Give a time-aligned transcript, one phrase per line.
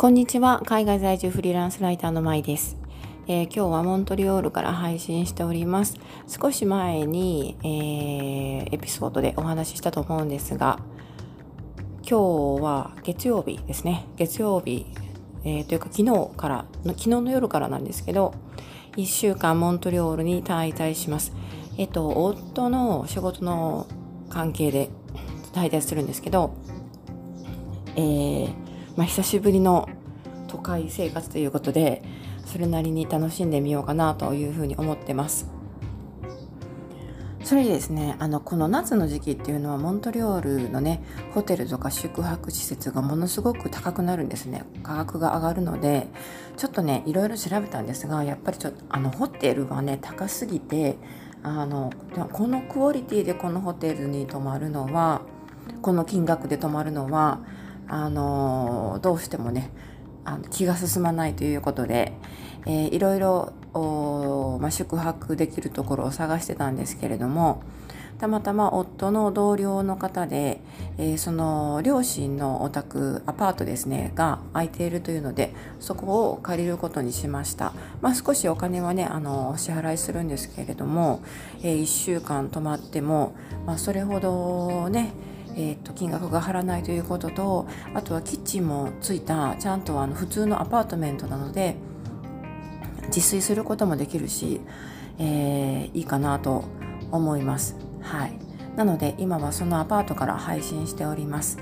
[0.00, 0.62] こんにちは。
[0.64, 2.78] 海外在住フリーランスライターのまいです、
[3.26, 5.98] えー、今日はモントリオールから配信しております。
[6.26, 10.78] 少し前に、えー、エピソードでお話ししたと思うんですが
[12.00, 14.06] 今日は月曜日ですね。
[14.16, 14.86] 月曜日、
[15.44, 18.32] えー、というか昨日からの昨日の夜からなんですけど
[18.96, 21.34] 1週間モントリオールに滞在します。
[21.76, 23.86] えっ、と夫の仕事の
[24.30, 24.88] 関係で
[25.52, 26.54] 滞在するんですけど
[27.96, 29.88] えー、まあ、久しぶりの
[30.48, 32.02] 都会生活ということで
[32.44, 35.60] それなりに楽しんでみようかなというふうに思ってます。
[37.50, 46.06] それでですねあのこの夏の時期っていうのはモントリオールのねホテルとか宿泊施設がものすごく高くなるんですね価格が上がるので
[46.56, 50.96] ちょっとねいろいろ調べたんですがやっぱりちょっとあのホテルはね高すぎて
[51.42, 51.90] あの
[52.32, 55.22] このクオリティでこのホテルに泊まるのは
[55.82, 57.40] この金額で泊まるのは
[57.90, 59.70] あのどうしてもね
[60.24, 62.12] あの気が進まないということで、
[62.66, 67.62] えー、いろいろまあ、宿泊できるところを探してたんですけれども
[68.18, 70.60] たまたま夫の同僚の方で、
[70.98, 77.72] えー、その両親のお宅アパートですねが空いているというのでそこを借りることにしました、
[78.02, 81.22] まあ、少しお金はねあの支払いするんですけれども、
[81.62, 83.34] えー、1週間泊まっても、
[83.64, 85.12] まあ、それほどね
[85.56, 91.76] えーと、金額が張らないということとあとはキッチンもついたちゃんとあの普通のアパートメントなので
[93.06, 94.60] 自炊することもできるし、
[95.18, 96.64] えー、いいかなと
[97.10, 97.76] 思います。
[98.00, 98.32] はい、
[98.76, 101.58] なので今はそのアパートから配信しております。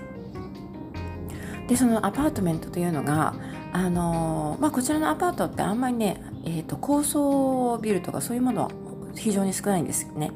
[1.66, 3.34] でそのアパートメントというのが、
[3.72, 8.70] あのー、まあ、こちらのアパートってあんまりね、えーと高層ビルとかそういうものは
[9.18, 10.30] 非常に少ないんですね。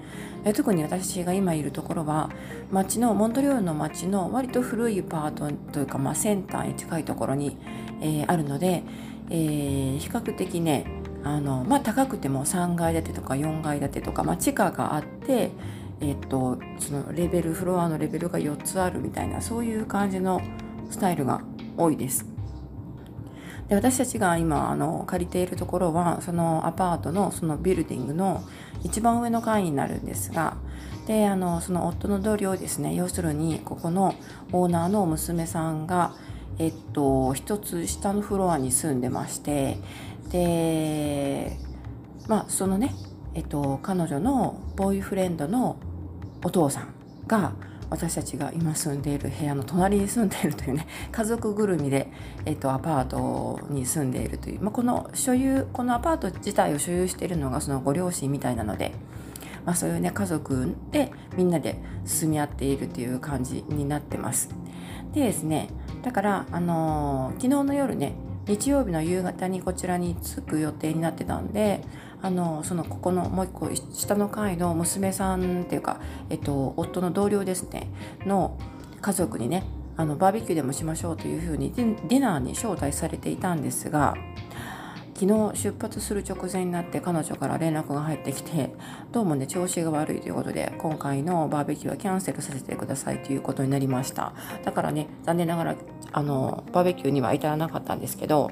[0.44, 2.30] え特に私が今いるところは
[2.70, 7.56] 町のモントリオールの町の割と古いパートというか、まあ、センターに近いところに、
[8.00, 8.83] えー、あるので、
[9.30, 10.84] えー、比較的ね
[11.23, 15.51] あの、まあ、高くても3階建てとか4階建てとか、まあ、地下があって、
[16.01, 20.40] え、っとそのレベルフロアのレベルが4つあるみたいなそういう感じの
[20.90, 21.42] スタイルが
[21.77, 22.32] 多いです。
[23.72, 28.44] で私たちが今あの借りているところはそのアパートのそのビルディングの
[28.84, 30.58] 一番上の階になるんですが
[31.06, 34.14] であのその夫の同僚ですね要するにここの
[34.52, 36.14] オーナーの娘さんが
[36.58, 39.78] えっと一つ下のフロアに住んでまして
[40.30, 41.56] で
[42.28, 42.94] まあそのね
[43.33, 45.77] えっと彼女のボーイフレンドの
[46.44, 46.94] お父さん
[47.27, 47.54] が
[47.92, 52.11] 私たちが今住んでいる部屋の隣に住んでいるというね 家族ぐるみで、
[52.47, 58.92] えっと、アパートに住んでいるという、まあ、この所有このアパート自体を所有しているのがそのご両親みたいなので、
[59.67, 64.48] まあ、そういうね家族でみんなで住み合っているという感じになってます。
[65.13, 65.69] でですね
[66.02, 68.14] だからあのー、昨日の夜ね
[68.47, 71.83] 日曜日の夕方にこちらに着く予定になってたんで
[72.20, 77.89] あのそのここのもう一個下の階の娘さんっていうか、えっと、夫の同僚ですね
[78.25, 78.58] の
[79.01, 79.64] 家族にね
[79.97, 84.17] あのバーベキューでもしましょうというふうにディナーに招待されていたんですが
[85.22, 88.70] 昨日出発する直前になって彼女から連絡が入ってきて
[89.12, 94.33] どうもね調子が悪いということで今回のバーベキューはキャンセルさせてくださいということになりました。
[94.64, 95.77] だからね残念ながら
[96.10, 98.50] あのバーベキューには至らなかったんですけど、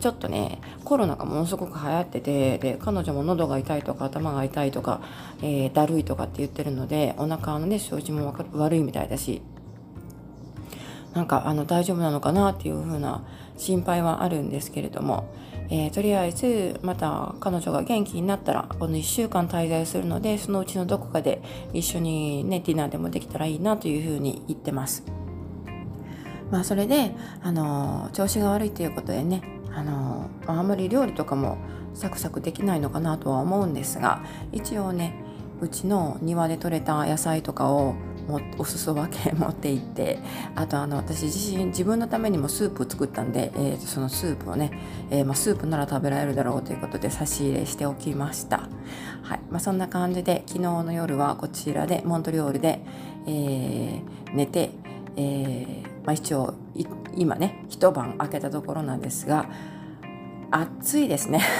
[0.00, 5.00] ちょっとねコロナがものすごく流行っててで彼女も喉が痛いとか頭が痛いとか、
[5.40, 9.40] えー、だるいとかって言ってるのでお腹のね調子も悪いみたいだし
[11.18, 13.24] なんかあの大丈夫なのかなっていう風な
[13.56, 15.34] 心配はあるんですけれども、
[15.68, 21.42] えー、とりあえずまた彼女が元気になったらこの1週間滞在するのでそのうちのどこかで
[21.72, 25.02] 一緒にねディナーでもできたらいいなというふうに言ってます。
[26.52, 29.42] まあ、それで、あの調子が悪いということでね、
[29.74, 31.58] あのあんまり料理とかも
[31.92, 35.14] サクサクできないのかなとは思うんですが一応ね
[35.60, 37.96] うちの庭で採れた野菜とかを
[38.58, 40.18] お裾分け持って行って
[40.54, 44.70] あとあの私自身自分のためにもスープ作ったんで、えー、そのスープをね、
[45.10, 48.68] えー、まあ、スープなら食べられるだろうということで差し入れしておきました、
[49.22, 49.40] はい。
[49.50, 52.80] まあ、そんな感じで昨日の夜はこちらでモントリオールで、
[53.26, 54.02] えー、
[54.34, 54.70] 寝て、
[55.16, 56.54] えまあ、一応
[57.14, 59.48] 今ね一晩明けたところなんですが
[60.50, 61.42] 暑いですね。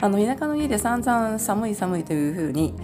[0.00, 2.74] あの田舎の家で散々寒い寒いというふうに、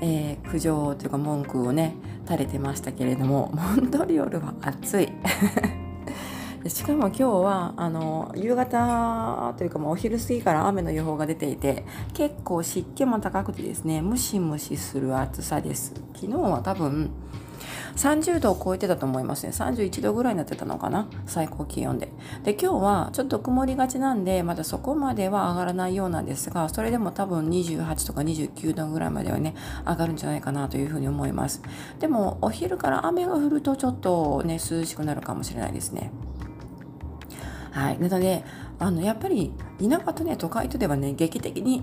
[0.00, 1.94] えー、苦情というか文句をね
[2.26, 5.08] 垂れてましたけれどもモントリオルは暑い。
[6.68, 15.94] しかも今日はあの夕方というかもうお昼過ぎから雨の予報が出ていて結構湿気も高くてですねムシムシする暑さです。
[16.14, 17.10] 昨日は多分
[17.96, 19.52] 30度を超えてたと思いますね。
[19.52, 21.08] 31度ぐらいになってたのかな？
[21.26, 22.12] 最高気温で。
[22.44, 29.54] で今日はちょっと曇りがちなんでまだそこまでは上がらないようなんですがそれでも多分28とか29度ぐらいまではね
[29.86, 31.62] 上がるんじゃないかなというふうに思います。
[31.98, 36.10] でもお昼から雨が降るとちょっとね涼しくなるかもしれないですね。
[37.70, 37.98] はい。
[37.98, 38.44] なので
[38.78, 41.82] あのやっぱり田舎とね都会とではね劇的に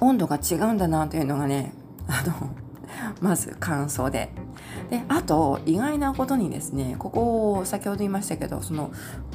[0.00, 1.72] 温度が違うんだなというのがね
[2.06, 2.50] あの
[3.20, 4.30] まず感想で。
[4.90, 8.90] であと意外なことにですねここ先ほど言いましたけどその、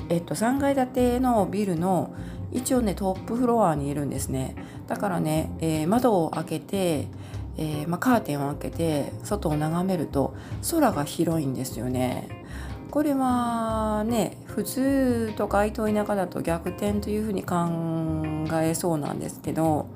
[0.10, 2.14] えっと、3階建てのビルの
[2.52, 4.56] 一応ねトップフロアにいるんですね。
[4.88, 7.08] だからね、えー、窓を開けて、
[7.58, 10.36] えー、ま、カーテンを開けて外を眺めると
[10.70, 12.28] 空が広いんですよね。
[12.92, 17.68] これはね普通都会と田舎だと逆転というふうに考
[18.62, 19.88] えそうなんですけど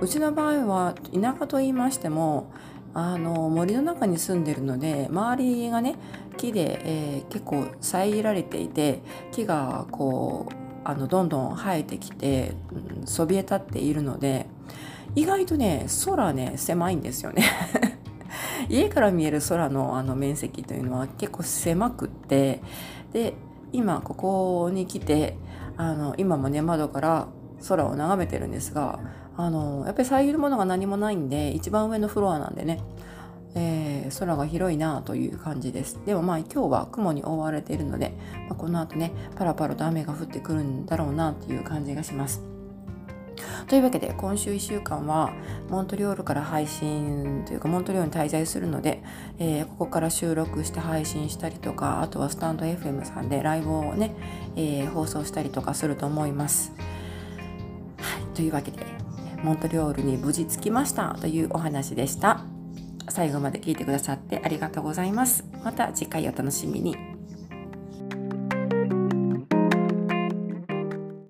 [0.00, 2.52] うちの場合は田舎と言いましても
[2.98, 5.96] あの森の中に住んでるので周りがね
[6.38, 9.02] 木で、えー、結構遮られていて
[9.32, 14.46] 木がこうあのどんどん生えてきて、うん、そびえ立っているので
[15.14, 17.44] 意外とね空ね狭いんですよね。
[18.70, 22.62] 家から見える空のあの面積というのは結構狭くって
[23.12, 23.34] で
[23.74, 25.36] 今ここに来て
[25.76, 27.28] あの今もね窓から
[27.68, 28.98] 空を眺めてるんですが
[29.36, 32.80] あのやっぱり遮るものが何もないんで一番上のフロアなんでね、
[33.54, 35.98] えー、空が広いなという感じです。
[36.06, 38.12] でもまあ今日は雲に覆われているので、
[38.48, 42.56] まあ、この後ねパラパラと雨が降ってくるんだろうなっていう感じがします。
[43.66, 45.32] というわけで今週1週間は
[45.68, 49.02] モントリオールから配信というかモントリオールに滞在するので、
[49.38, 54.14] えー、ここから収録して配信したりとかあとはスタンド FM さんでライブをね、
[54.54, 56.72] えー、放送したりとかすると思います。
[57.98, 58.86] はい、というわけで
[59.42, 62.40] モントリオールに無事着きましたというお話でした。
[63.08, 65.44] 最後まで聞いてくださってありがとうございます。
[65.64, 67.15] また次回お楽しみに。